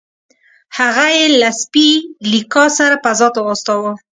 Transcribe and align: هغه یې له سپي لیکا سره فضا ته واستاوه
هغه 0.77 1.05
یې 1.17 1.25
له 1.41 1.49
سپي 1.61 1.89
لیکا 2.31 2.65
سره 2.77 2.95
فضا 3.03 3.27
ته 3.35 3.39
واستاوه 3.43 3.91